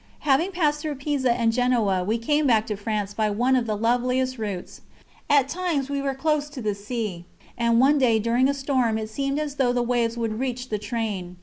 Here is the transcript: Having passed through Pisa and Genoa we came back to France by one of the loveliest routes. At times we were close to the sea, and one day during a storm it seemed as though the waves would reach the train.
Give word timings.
Having 0.21 0.53
passed 0.53 0.81
through 0.81 0.95
Pisa 0.95 1.31
and 1.31 1.51
Genoa 1.53 2.03
we 2.03 2.17
came 2.17 2.47
back 2.47 2.65
to 2.65 2.75
France 2.75 3.13
by 3.13 3.29
one 3.29 3.55
of 3.55 3.67
the 3.67 3.77
loveliest 3.77 4.39
routes. 4.39 4.81
At 5.29 5.47
times 5.47 5.91
we 5.91 6.01
were 6.01 6.15
close 6.15 6.49
to 6.49 6.59
the 6.59 6.73
sea, 6.73 7.25
and 7.55 7.79
one 7.79 7.99
day 7.99 8.17
during 8.17 8.49
a 8.49 8.55
storm 8.55 8.97
it 8.97 9.11
seemed 9.11 9.37
as 9.37 9.57
though 9.57 9.73
the 9.73 9.83
waves 9.83 10.17
would 10.17 10.39
reach 10.39 10.69
the 10.69 10.79
train. 10.79 11.37